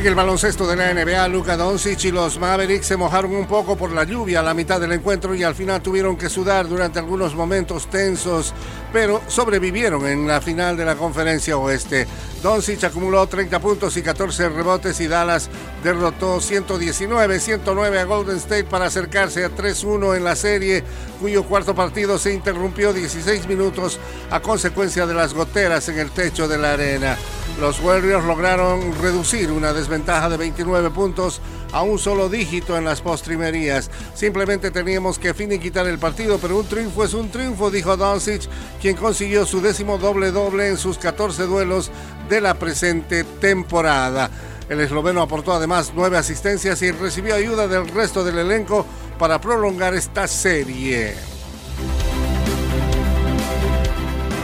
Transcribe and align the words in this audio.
En 0.00 0.06
el 0.06 0.14
baloncesto 0.14 0.66
de 0.66 0.76
la 0.76 0.94
NBA, 0.94 1.28
Luka 1.28 1.58
Doncic 1.58 2.04
y 2.04 2.10
los 2.10 2.38
Mavericks 2.38 2.86
se 2.86 2.96
mojaron 2.96 3.36
un 3.36 3.46
poco 3.46 3.76
por 3.76 3.92
la 3.92 4.04
lluvia 4.04 4.40
a 4.40 4.42
la 4.42 4.54
mitad 4.54 4.80
del 4.80 4.92
encuentro 4.92 5.34
y 5.34 5.42
al 5.42 5.54
final 5.54 5.82
tuvieron 5.82 6.16
que 6.16 6.30
sudar 6.30 6.66
durante 6.66 6.98
algunos 6.98 7.34
momentos 7.34 7.90
tensos, 7.90 8.54
pero 8.94 9.20
sobrevivieron 9.26 10.06
en 10.06 10.26
la 10.26 10.40
final 10.40 10.74
de 10.78 10.86
la 10.86 10.94
conferencia 10.94 11.58
oeste. 11.58 12.06
Doncic 12.42 12.82
acumuló 12.84 13.26
30 13.26 13.60
puntos 13.60 13.94
y 13.98 14.02
14 14.02 14.48
rebotes 14.48 14.98
y 15.00 15.06
Dallas 15.06 15.50
derrotó 15.84 16.38
119-109 16.38 17.98
a 17.98 18.04
Golden 18.04 18.38
State 18.38 18.64
para 18.64 18.86
acercarse 18.86 19.44
a 19.44 19.50
3-1 19.50 20.16
en 20.16 20.24
la 20.24 20.34
serie, 20.34 20.82
cuyo 21.20 21.44
cuarto 21.44 21.74
partido 21.74 22.16
se 22.16 22.32
interrumpió 22.32 22.94
16 22.94 23.46
minutos 23.46 24.00
a 24.30 24.40
consecuencia 24.40 25.04
de 25.04 25.12
las 25.12 25.34
goteras 25.34 25.86
en 25.90 25.98
el 25.98 26.10
techo 26.10 26.48
de 26.48 26.56
la 26.56 26.72
arena. 26.72 27.18
Los 27.60 27.80
Warriors 27.80 28.24
lograron 28.24 28.94
reducir 29.00 29.50
una 29.50 29.72
desventaja 29.72 30.28
de 30.28 30.36
29 30.36 30.90
puntos 30.90 31.40
a 31.72 31.82
un 31.82 31.98
solo 31.98 32.28
dígito 32.28 32.76
en 32.76 32.84
las 32.84 33.00
postrimerías. 33.00 33.90
Simplemente 34.14 34.70
teníamos 34.70 35.18
que 35.18 35.34
finiquitar 35.34 35.86
el 35.86 35.98
partido, 35.98 36.38
pero 36.38 36.58
un 36.58 36.66
triunfo 36.66 37.04
es 37.04 37.14
un 37.14 37.30
triunfo, 37.30 37.70
dijo 37.70 37.96
Doncic, 37.96 38.48
quien 38.80 38.96
consiguió 38.96 39.44
su 39.44 39.60
décimo 39.60 39.98
doble-doble 39.98 40.68
en 40.68 40.76
sus 40.76 40.98
14 40.98 41.44
duelos 41.44 41.90
de 42.28 42.40
la 42.40 42.54
presente 42.54 43.24
temporada. 43.24 44.30
El 44.68 44.80
esloveno 44.80 45.20
aportó 45.20 45.52
además 45.52 45.92
nueve 45.94 46.16
asistencias 46.16 46.80
y 46.82 46.92
recibió 46.92 47.34
ayuda 47.34 47.66
del 47.66 47.88
resto 47.88 48.24
del 48.24 48.38
elenco 48.38 48.86
para 49.18 49.40
prolongar 49.40 49.94
esta 49.94 50.26
serie. 50.26 51.29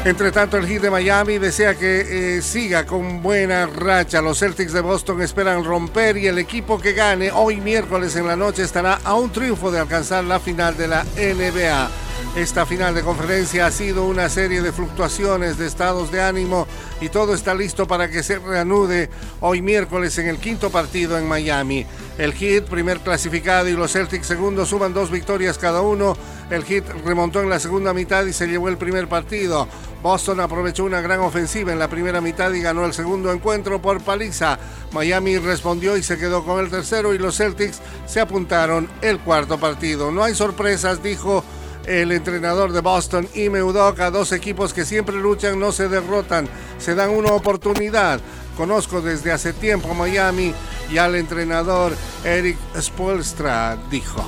Entre 0.07 0.31
tanto, 0.31 0.57
el 0.57 0.69
Heat 0.69 0.83
de 0.83 0.91
Miami 0.91 1.39
desea 1.39 1.75
que 1.75 2.37
eh, 2.37 2.41
siga 2.41 2.87
con 2.87 3.21
buena 3.23 3.67
racha. 3.67 4.23
Los 4.23 4.39
Celtics 4.39 4.73
de 4.73 4.81
Boston 4.81 5.21
esperan 5.21 5.65
romper 5.65 6.17
y 6.17 6.29
el 6.29 6.39
equipo 6.39 6.81
que 6.81 6.93
gane 6.93 7.33
hoy 7.33 7.61
miércoles 7.61 8.15
en 8.15 8.29
la 8.29 8.37
noche 8.37 8.63
estará 8.63 9.01
a 9.03 9.15
un 9.15 9.33
triunfo 9.33 9.73
de 9.73 9.81
alcanzar 9.81 10.23
la 10.23 10.39
final 10.39 10.77
de 10.77 10.87
la 10.87 11.03
NBA. 11.03 12.06
Esta 12.36 12.67
final 12.67 12.95
de 12.95 13.03
conferencia 13.03 13.67
ha 13.67 13.70
sido 13.70 14.05
una 14.05 14.28
serie 14.28 14.61
de 14.61 14.70
fluctuaciones 14.70 15.56
de 15.56 15.67
estados 15.67 16.12
de 16.12 16.20
ánimo 16.20 16.67
y 17.00 17.08
todo 17.08 17.33
está 17.33 17.55
listo 17.55 17.86
para 17.86 18.11
que 18.11 18.23
se 18.23 18.39
reanude 18.39 19.08
hoy 19.41 19.62
miércoles 19.62 20.19
en 20.19 20.28
el 20.28 20.36
quinto 20.36 20.70
partido 20.70 21.17
en 21.17 21.27
Miami. 21.27 21.86
El 22.19 22.34
Heat, 22.34 22.64
primer 22.64 23.00
clasificado, 23.00 23.69
y 23.69 23.73
los 23.73 23.92
Celtics, 23.92 24.27
segundo, 24.27 24.67
suman 24.67 24.95
dos 24.95 25.11
victorias 25.11 25.58
cada 25.58 25.81
uno. 25.81 26.17
El 26.50 26.64
Heat 26.64 26.84
remontó 27.05 27.41
en 27.41 27.50
la 27.50 27.58
segunda 27.58 27.92
mitad 27.92 28.25
y 28.27 28.33
se 28.33 28.47
llevó 28.47 28.69
el 28.69 28.77
primer 28.77 29.08
partido. 29.08 29.67
Boston 30.03 30.41
aprovechó 30.41 30.84
una 30.84 31.01
gran 31.01 31.20
ofensiva 31.20 31.73
en 31.73 31.78
la 31.78 31.89
primera 31.89 32.20
mitad 32.20 32.53
y 32.53 32.61
ganó 32.61 32.84
el 32.84 32.92
segundo 32.92 33.33
encuentro 33.33 33.80
por 33.83 34.03
paliza. 34.03 34.58
Miami 34.92 35.39
respondió 35.39 35.97
y 35.97 36.03
se 36.03 36.19
quedó 36.19 36.45
con 36.45 36.61
el 36.61 36.70
tercero 36.70 37.12
y 37.12 37.19
los 37.19 37.36
Celtics 37.36 37.80
se 38.06 38.20
apuntaron 38.20 38.89
el 39.03 39.19
cuarto 39.20 39.58
partido. 39.58 40.11
No 40.11 40.23
hay 40.23 40.34
sorpresas, 40.34 41.03
dijo 41.03 41.42
el 41.87 42.12
entrenador 42.12 42.73
de 42.73 42.81
Boston, 42.81 43.29
Ime 43.34 43.62
Udoka, 43.62 44.11
dos 44.11 44.33
equipos 44.33 44.75
que 44.75 44.84
siempre 44.84 45.17
luchan, 45.17 45.59
no 45.59 45.73
se 45.73 45.89
derrotan, 45.89 46.48
se 46.79 46.95
dan 46.95 47.11
una 47.11 47.33
oportunidad. 47.33 48.20
Conozco 48.56 49.01
desde 49.01 49.33
hace 49.33 49.53
tiempo 49.53 49.95
Miami 49.95 50.53
y 50.91 50.98
al 50.98 51.14
entrenador 51.14 51.92
Eric 52.25 52.57
Spoelstra, 52.81 53.77
dijo. 53.91 54.25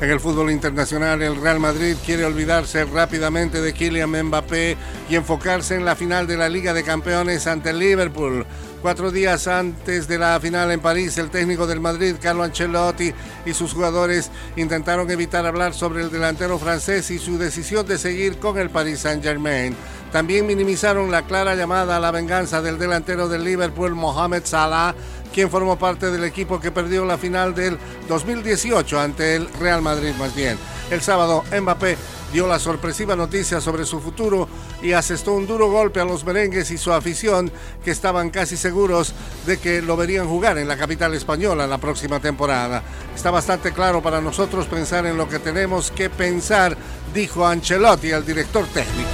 En 0.00 0.10
el 0.10 0.18
fútbol 0.18 0.50
internacional, 0.50 1.22
el 1.22 1.40
Real 1.40 1.60
Madrid 1.60 1.94
quiere 2.04 2.24
olvidarse 2.24 2.84
rápidamente 2.84 3.60
de 3.60 3.72
Kylian 3.72 4.10
Mbappé 4.10 4.76
y 5.08 5.14
enfocarse 5.14 5.76
en 5.76 5.84
la 5.84 5.94
final 5.94 6.26
de 6.26 6.36
la 6.36 6.48
Liga 6.48 6.74
de 6.74 6.82
Campeones 6.82 7.46
ante 7.46 7.72
Liverpool. 7.72 8.44
Cuatro 8.82 9.12
días 9.12 9.46
antes 9.46 10.08
de 10.08 10.18
la 10.18 10.40
final 10.40 10.72
en 10.72 10.80
París, 10.80 11.16
el 11.16 11.30
técnico 11.30 11.68
del 11.68 11.78
Madrid, 11.78 12.16
Carlo 12.20 12.42
Ancelotti, 12.42 13.14
y 13.46 13.54
sus 13.54 13.74
jugadores 13.74 14.28
intentaron 14.56 15.08
evitar 15.08 15.46
hablar 15.46 15.72
sobre 15.72 16.02
el 16.02 16.10
delantero 16.10 16.58
francés 16.58 17.08
y 17.12 17.20
su 17.20 17.38
decisión 17.38 17.86
de 17.86 17.96
seguir 17.96 18.40
con 18.40 18.58
el 18.58 18.70
Paris 18.70 18.98
Saint-Germain. 18.98 19.76
También 20.10 20.48
minimizaron 20.48 21.12
la 21.12 21.22
clara 21.22 21.54
llamada 21.54 21.96
a 21.96 22.00
la 22.00 22.10
venganza 22.10 22.60
del 22.60 22.76
delantero 22.76 23.28
del 23.28 23.44
Liverpool, 23.44 23.94
Mohamed 23.94 24.42
Salah, 24.44 24.96
quien 25.32 25.48
formó 25.48 25.78
parte 25.78 26.10
del 26.10 26.24
equipo 26.24 26.58
que 26.58 26.72
perdió 26.72 27.04
la 27.04 27.18
final 27.18 27.54
del 27.54 27.78
2018 28.08 28.98
ante 28.98 29.36
el 29.36 29.48
Real 29.60 29.80
Madrid 29.80 30.12
más 30.18 30.34
bien. 30.34 30.58
El 30.90 31.02
sábado, 31.02 31.44
Mbappé 31.56 31.96
dio 32.32 32.48
la 32.48 32.58
sorpresiva 32.58 33.14
noticia 33.14 33.60
sobre 33.60 33.84
su 33.84 34.00
futuro 34.00 34.48
y 34.82 34.92
asestó 34.92 35.32
un 35.32 35.46
duro 35.46 35.70
golpe 35.70 36.00
a 36.00 36.04
los 36.04 36.24
merengues 36.24 36.70
y 36.70 36.78
su 36.78 36.92
afición 36.92 37.50
que 37.84 37.92
estaban 37.92 38.30
casi 38.30 38.56
seguros 38.56 39.14
de 39.46 39.58
que 39.58 39.80
lo 39.80 39.96
verían 39.96 40.28
jugar 40.28 40.58
en 40.58 40.68
la 40.68 40.76
capital 40.76 41.14
española 41.14 41.66
la 41.66 41.78
próxima 41.78 42.20
temporada. 42.20 42.82
Está 43.14 43.30
bastante 43.30 43.72
claro 43.72 44.02
para 44.02 44.20
nosotros 44.20 44.66
pensar 44.66 45.06
en 45.06 45.16
lo 45.16 45.28
que 45.28 45.38
tenemos 45.38 45.90
que 45.90 46.10
pensar, 46.10 46.76
dijo 47.14 47.46
Ancelotti 47.46 48.12
al 48.12 48.26
director 48.26 48.66
técnico. 48.66 49.10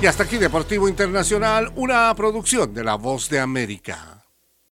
Y 0.00 0.06
hasta 0.06 0.24
aquí 0.24 0.36
Deportivo 0.36 0.88
Internacional, 0.88 1.72
una 1.76 2.14
producción 2.14 2.74
de 2.74 2.84
La 2.84 2.96
Voz 2.96 3.28
de 3.28 3.38
América. 3.38 4.21